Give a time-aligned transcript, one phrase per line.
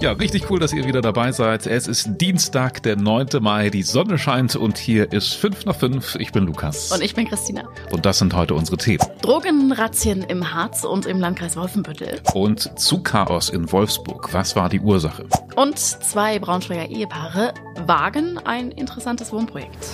[0.00, 1.66] Ja, richtig cool, dass ihr wieder dabei seid.
[1.66, 3.28] Es ist Dienstag, der 9.
[3.40, 6.14] Mai, die Sonne scheint und hier ist 5 nach 5.
[6.14, 6.90] Ich bin Lukas.
[6.90, 7.68] Und ich bin Christina.
[7.90, 9.04] Und das sind heute unsere Themen.
[9.20, 12.18] Drogenrazzien im Harz und im Landkreis Wolfenbüttel.
[12.32, 14.32] Und Zugchaos in Wolfsburg.
[14.32, 15.26] Was war die Ursache?
[15.56, 17.52] Und zwei Braunschweiger Ehepaare
[17.86, 19.86] wagen ein interessantes Wohnprojekt.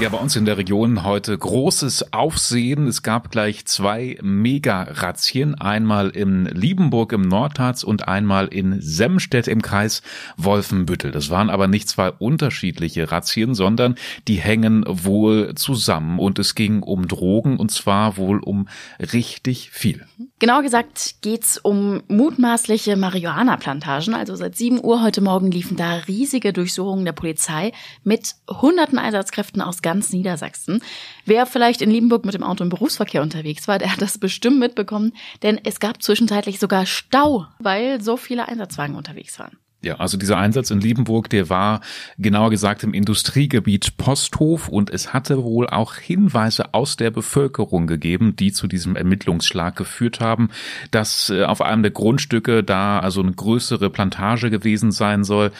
[0.00, 2.86] Ja, bei uns in der Region heute großes Aufsehen.
[2.86, 5.56] Es gab gleich zwei Mega-Razzien.
[5.56, 10.02] Einmal in Liebenburg im Nordharz und einmal in Semstedt im Kreis
[10.36, 11.10] Wolfenbüttel.
[11.10, 13.96] Das waren aber nicht zwei unterschiedliche Razzien, sondern
[14.28, 16.20] die hängen wohl zusammen.
[16.20, 18.68] Und es ging um Drogen und zwar wohl um
[19.00, 20.06] richtig viel.
[20.38, 24.14] Genauer gesagt geht's um mutmaßliche Marihuana-Plantagen.
[24.14, 27.72] Also seit 7 Uhr heute Morgen liefen da riesige Durchsuchungen der Polizei
[28.04, 30.82] mit hunderten Einsatzkräften aus ganz Niedersachsen.
[31.24, 34.58] Wer vielleicht in Liebenburg mit dem Auto im Berufsverkehr unterwegs war, der hat das bestimmt
[34.58, 39.56] mitbekommen, denn es gab zwischenzeitlich sogar Stau, weil so viele Einsatzwagen unterwegs waren.
[39.80, 41.80] Ja, also dieser Einsatz in Liebenburg, der war
[42.18, 48.36] genauer gesagt im Industriegebiet Posthof und es hatte wohl auch Hinweise aus der Bevölkerung gegeben,
[48.36, 50.50] die zu diesem Ermittlungsschlag geführt haben,
[50.90, 55.52] dass äh, auf einem der Grundstücke da also eine größere Plantage gewesen sein soll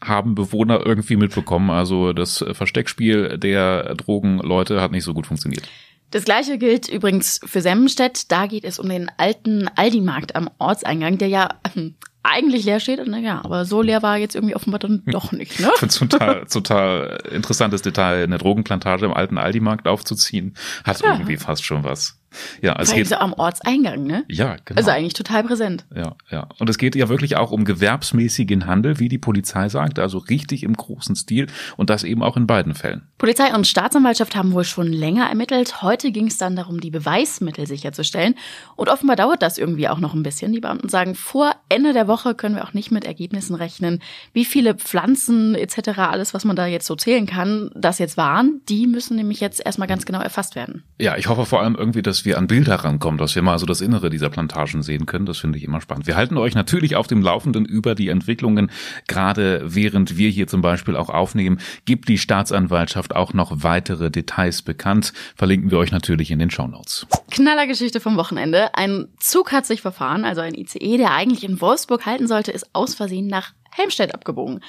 [0.00, 1.70] haben Bewohner irgendwie mitbekommen.
[1.70, 5.68] Also das Versteckspiel der Drogenleute hat nicht so gut funktioniert.
[6.10, 8.30] Das gleiche gilt übrigens für Semmenstedt.
[8.32, 13.06] Da geht es um den alten Aldi-Markt am Ortseingang, der ja hm, eigentlich leer steht.
[13.06, 15.60] Naja, aber so leer war jetzt irgendwie offenbar dann doch nicht.
[15.60, 15.70] Ne?
[15.88, 20.54] total, total interessantes Detail, eine Drogenplantage im alten Aldi-Markt aufzuziehen,
[20.84, 21.12] hat ja.
[21.12, 22.18] irgendwie fast schon was.
[22.62, 24.24] Ja, es geht so am Ortseingang, ne?
[24.28, 24.78] Ja, genau.
[24.78, 25.86] Also eigentlich total präsent.
[25.94, 26.48] Ja, ja.
[26.58, 30.62] Und es geht ja wirklich auch um gewerbsmäßigen Handel, wie die Polizei sagt, also richtig
[30.62, 33.08] im großen Stil und das eben auch in beiden Fällen.
[33.18, 35.82] Polizei und Staatsanwaltschaft haben wohl schon länger ermittelt.
[35.82, 38.34] Heute ging es dann darum, die Beweismittel sicherzustellen
[38.76, 40.52] und offenbar dauert das irgendwie auch noch ein bisschen.
[40.52, 44.00] Die Beamten sagen, vor Ende der Woche können wir auch nicht mit Ergebnissen rechnen,
[44.32, 48.60] wie viele Pflanzen etc., alles was man da jetzt so zählen kann, das jetzt waren,
[48.68, 50.84] die müssen nämlich jetzt erstmal ganz genau erfasst werden.
[50.98, 53.58] Ja, ich hoffe vor allem irgendwie, dass wir wir an Bilder rankommen, dass wir mal
[53.58, 55.26] so das Innere dieser Plantagen sehen können.
[55.26, 56.06] Das finde ich immer spannend.
[56.06, 58.70] Wir halten euch natürlich auf dem Laufenden über die Entwicklungen.
[59.08, 64.60] Gerade während wir hier zum Beispiel auch aufnehmen, gibt die Staatsanwaltschaft auch noch weitere Details
[64.62, 65.14] bekannt.
[65.36, 67.06] Verlinken wir euch natürlich in den Shownotes.
[67.30, 68.74] Knallergeschichte vom Wochenende.
[68.74, 72.66] Ein Zug hat sich verfahren, also ein ICE, der eigentlich in Wolfsburg halten sollte, ist
[72.74, 74.60] aus Versehen nach Helmstedt abgebogen.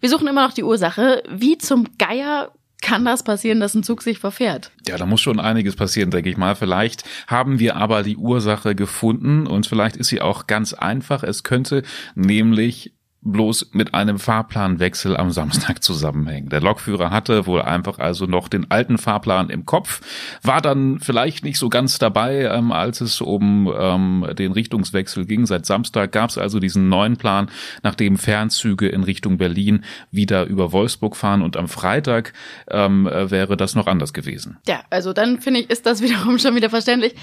[0.00, 1.22] Wir suchen immer noch die Ursache.
[1.30, 4.70] Wie zum Geier kann das passieren, dass ein Zug sich verfährt?
[4.86, 6.54] Ja, da muss schon einiges passieren, denke ich mal.
[6.54, 11.22] Vielleicht haben wir aber die Ursache gefunden und vielleicht ist sie auch ganz einfach.
[11.22, 11.82] Es könnte
[12.14, 12.92] nämlich
[13.22, 16.48] bloß mit einem Fahrplanwechsel am Samstag zusammenhängen.
[16.48, 20.00] Der Lokführer hatte wohl einfach also noch den alten Fahrplan im Kopf,
[20.42, 25.46] war dann vielleicht nicht so ganz dabei, ähm, als es um ähm, den Richtungswechsel ging.
[25.46, 27.50] Seit Samstag gab es also diesen neuen Plan,
[27.82, 32.32] nachdem Fernzüge in Richtung Berlin wieder über Wolfsburg fahren und am Freitag
[32.70, 34.58] ähm, äh, wäre das noch anders gewesen.
[34.68, 37.14] Ja, also dann finde ich, ist das wiederum schon wieder verständlich.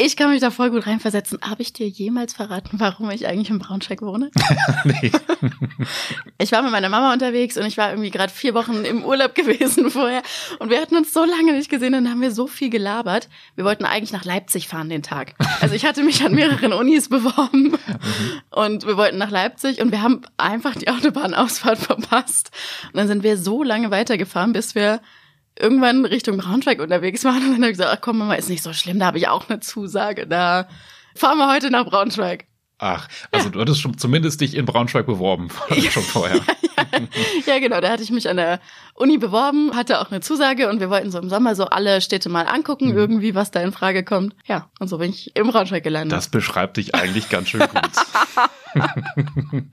[0.00, 1.40] Ich kann mich da voll gut reinversetzen.
[1.42, 4.30] Habe ich dir jemals verraten, warum ich eigentlich in Braunschweig wohne?
[4.84, 5.10] nee.
[6.40, 9.34] Ich war mit meiner Mama unterwegs und ich war irgendwie gerade vier Wochen im Urlaub
[9.34, 10.22] gewesen vorher.
[10.60, 13.28] Und wir hatten uns so lange nicht gesehen, dann haben wir so viel gelabert.
[13.56, 15.34] Wir wollten eigentlich nach Leipzig fahren den Tag.
[15.60, 17.78] Also ich hatte mich an mehreren Unis beworben mhm.
[18.50, 22.52] und wir wollten nach Leipzig und wir haben einfach die Autobahnausfahrt verpasst.
[22.92, 25.00] Und dann sind wir so lange weitergefahren, bis wir
[25.58, 28.62] irgendwann Richtung Braunschweig unterwegs waren und dann habe ich gesagt, ach komm Mama, ist nicht
[28.62, 30.68] so schlimm, da habe ich auch eine Zusage, da
[31.14, 32.46] fahren wir heute nach Braunschweig.
[32.78, 33.52] Ach, also ja.
[33.52, 35.48] du hattest schon zumindest dich in Braunschweig beworben,
[35.90, 36.36] schon vorher.
[36.36, 37.00] ja,
[37.54, 38.60] ja, genau, da hatte ich mich an der
[38.98, 42.28] Uni beworben, hatte auch eine Zusage und wir wollten so im Sommer so alle Städte
[42.28, 42.96] mal angucken, mhm.
[42.96, 44.34] irgendwie, was da in Frage kommt.
[44.46, 46.16] Ja, und so bin ich im Braunschweig gelandet.
[46.16, 47.90] Das beschreibt dich eigentlich ganz schön gut.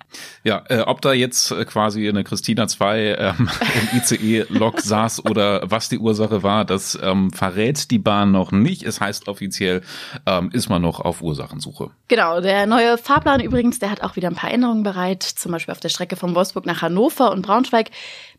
[0.44, 3.50] ja, äh, ob da jetzt äh, quasi eine Christina 2 ähm,
[3.92, 8.84] im ICE-Lok saß oder was die Ursache war, das ähm, verrät die Bahn noch nicht.
[8.84, 9.82] Es heißt offiziell,
[10.26, 11.92] ähm, ist man noch auf Ursachensuche.
[12.08, 15.72] Genau, der neue Fahrplan übrigens, der hat auch wieder ein paar Änderungen bereit, zum Beispiel
[15.72, 17.92] auf der Strecke von Wolfsburg nach Hannover und Braunschweig.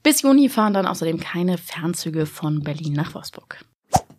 [0.02, 3.64] Bis Juni fahren dann außerdem keine Fernzüge von Berlin nach Wolfsburg.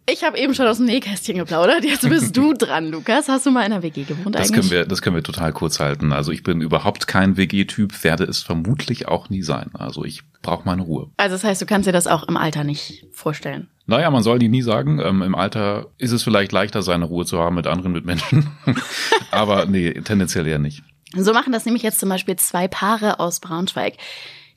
[0.09, 1.83] Ich habe eben schon aus dem Nähkästchen geplaudert.
[1.83, 3.27] Jetzt bist du dran, Lukas.
[3.27, 4.61] Hast du mal in einer WG gewohnt das eigentlich?
[4.61, 6.13] Können wir, das können wir total kurz halten.
[6.13, 9.71] Also ich bin überhaupt kein WG-Typ, werde es vermutlich auch nie sein.
[9.73, 11.09] Also ich brauche meine Ruhe.
[11.17, 13.67] Also das heißt, du kannst dir das auch im Alter nicht vorstellen?
[13.85, 14.99] Naja, man soll die nie sagen.
[14.99, 18.49] Ähm, Im Alter ist es vielleicht leichter, seine Ruhe zu haben mit anderen Mitmenschen.
[19.31, 20.83] Aber nee, tendenziell eher nicht.
[21.15, 23.95] So machen das nämlich jetzt zum Beispiel zwei Paare aus Braunschweig.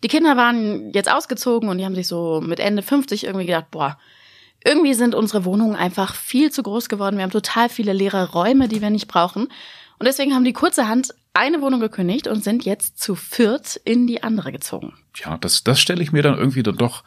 [0.02, 3.70] Die Kinder waren jetzt ausgezogen und die haben sich so mit Ende 50 irgendwie gedacht,
[3.70, 3.98] boah,
[4.64, 7.16] irgendwie sind unsere Wohnungen einfach viel zu groß geworden.
[7.16, 9.44] Wir haben total viele leere Räume, die wir nicht brauchen.
[9.98, 14.22] Und deswegen haben die kurzerhand eine Wohnung gekündigt und sind jetzt zu viert in die
[14.22, 14.94] andere gezogen.
[15.16, 17.04] Ja, das, das stelle ich mir dann irgendwie dann doch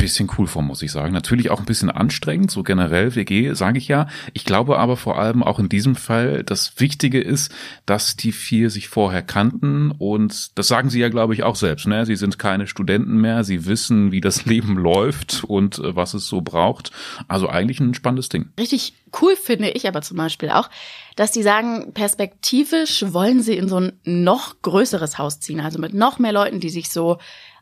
[0.00, 1.12] bisschen cool vor, muss ich sagen.
[1.12, 4.08] Natürlich auch ein bisschen anstrengend, so generell WG, sage ich ja.
[4.32, 7.52] Ich glaube aber vor allem auch in diesem Fall, das Wichtige ist,
[7.86, 11.86] dass die vier sich vorher kannten und das sagen sie ja, glaube ich, auch selbst.
[11.86, 12.06] Ne?
[12.06, 16.26] Sie sind keine Studenten mehr, sie wissen, wie das Leben läuft und äh, was es
[16.26, 16.90] so braucht.
[17.28, 18.50] Also eigentlich ein spannendes Ding.
[18.58, 20.70] Richtig cool finde ich aber zum Beispiel auch,
[21.16, 25.92] dass die sagen, perspektivisch wollen sie in so ein noch größeres Haus ziehen, also mit
[25.92, 27.18] noch mehr Leuten, die sich so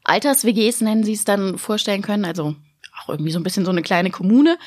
[0.09, 2.55] Alters-WGs nennen sie es dann vorstellen können, also
[3.03, 4.59] auch irgendwie so ein bisschen so eine kleine Kommune.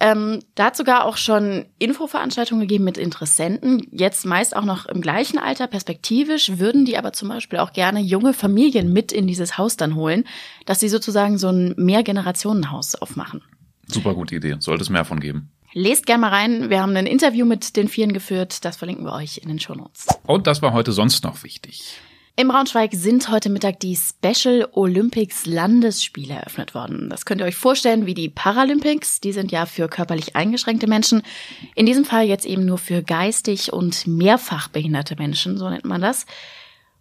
[0.00, 5.00] Ähm, da hat sogar auch schon Infoveranstaltungen gegeben mit Interessenten, jetzt meist auch noch im
[5.00, 9.58] gleichen Alter, perspektivisch, würden die aber zum Beispiel auch gerne junge Familien mit in dieses
[9.58, 10.24] Haus dann holen,
[10.66, 13.42] dass sie sozusagen so ein Mehrgenerationenhaus aufmachen.
[13.88, 15.50] Super gute Idee, sollte es mehr von geben.
[15.72, 16.70] Lest gerne mal rein.
[16.70, 18.64] Wir haben ein Interview mit den Vieren geführt.
[18.64, 20.06] Das verlinken wir euch in den Shownotes.
[20.24, 21.98] Und das war heute sonst noch wichtig.
[22.38, 27.10] Im Braunschweig sind heute Mittag die Special Olympics Landesspiele eröffnet worden.
[27.10, 29.20] Das könnt ihr euch vorstellen wie die Paralympics.
[29.20, 31.22] Die sind ja für körperlich eingeschränkte Menschen.
[31.74, 36.00] In diesem Fall jetzt eben nur für geistig und mehrfach behinderte Menschen, so nennt man
[36.00, 36.26] das.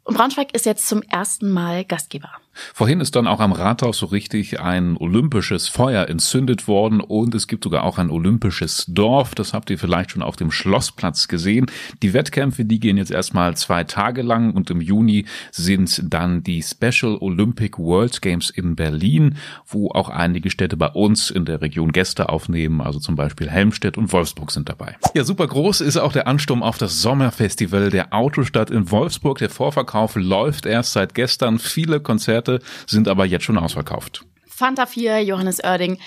[0.04, 2.32] Und Braunschweig ist jetzt zum ersten Mal Gastgeber.
[2.74, 7.48] Vorhin ist dann auch am Rathaus so richtig ein olympisches Feuer entzündet worden und es
[7.48, 9.36] gibt sogar auch ein olympisches Dorf.
[9.36, 11.68] Das habt ihr vielleicht schon auf dem Schlossplatz gesehen.
[12.02, 16.64] Die Wettkämpfe, die gehen jetzt erstmal zwei Tage lang und im Juni sind dann die
[16.64, 21.92] Special Olympic World Games in Berlin, wo auch einige Städte bei uns in der Region
[21.92, 24.98] Gäste aufnehmen, also zum Beispiel Helmstedt und Wolfsburg sind dabei.
[25.14, 29.38] Ja, super groß ist auch der Ansturm auf das Sommerfestival der Autostadt in Wolfsburg.
[29.40, 31.60] Der Vorverkauf läuft erst seit gestern.
[31.60, 34.26] Viele Konzerte Konzerte sind aber jetzt schon ausverkauft.
[34.48, 35.98] Fanta 4, Johannes Oerding.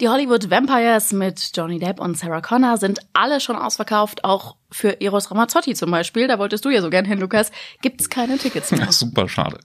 [0.00, 5.00] Die Hollywood Vampires mit Johnny Depp und Sarah Connor sind alle schon ausverkauft, auch für
[5.00, 6.28] Eros Ramazzotti zum Beispiel.
[6.28, 7.50] Da wolltest du ja so gern hin, Lukas.
[7.82, 8.86] Gibt's keine Tickets mehr.
[8.92, 9.58] Super schade.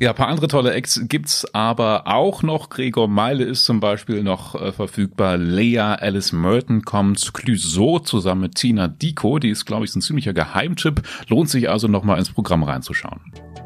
[0.00, 2.68] Ja, paar andere tolle Acts gibt's aber auch noch.
[2.68, 5.36] Gregor Meile ist zum Beispiel noch äh, verfügbar.
[5.36, 7.32] Lea Alice Merton kommt.
[7.32, 9.38] Clouseau zusammen mit Tina Dico.
[9.38, 11.02] Die ist, glaube ich, ein ziemlicher Geheimtipp.
[11.28, 13.20] Lohnt sich also noch mal ins Programm reinzuschauen.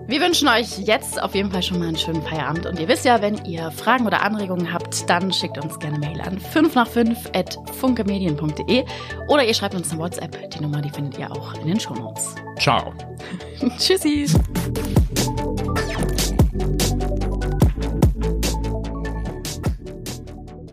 [0.08, 2.64] Wir wünschen euch jetzt auf jeden Fall schon mal einen schönen Feierabend.
[2.64, 6.19] Und ihr wisst ja, wenn ihr Fragen oder Anregungen habt, dann schickt uns gerne Mail
[6.22, 8.87] an 5 nach 5 at funkemedien.de
[9.28, 10.50] oder ihr schreibt uns eine WhatsApp.
[10.50, 12.37] Die Nummer, die findet ihr auch in den Shownotes.
[12.58, 12.94] Ciao.
[13.78, 14.26] Tschüssi.